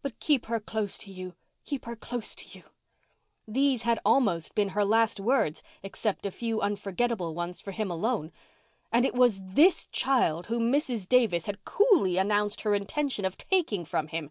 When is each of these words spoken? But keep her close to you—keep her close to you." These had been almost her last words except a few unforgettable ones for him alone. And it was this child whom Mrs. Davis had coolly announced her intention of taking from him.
But 0.00 0.18
keep 0.20 0.46
her 0.46 0.58
close 0.58 0.96
to 0.96 1.12
you—keep 1.12 1.84
her 1.84 1.96
close 1.96 2.34
to 2.36 2.58
you." 2.58 2.64
These 3.46 3.82
had 3.82 3.96
been 3.96 4.02
almost 4.06 4.58
her 4.58 4.84
last 4.86 5.20
words 5.20 5.62
except 5.82 6.24
a 6.24 6.30
few 6.30 6.62
unforgettable 6.62 7.34
ones 7.34 7.60
for 7.60 7.72
him 7.72 7.90
alone. 7.90 8.32
And 8.90 9.04
it 9.04 9.12
was 9.14 9.42
this 9.44 9.84
child 9.92 10.46
whom 10.46 10.72
Mrs. 10.72 11.06
Davis 11.06 11.44
had 11.44 11.66
coolly 11.66 12.16
announced 12.16 12.62
her 12.62 12.74
intention 12.74 13.26
of 13.26 13.36
taking 13.36 13.84
from 13.84 14.08
him. 14.08 14.30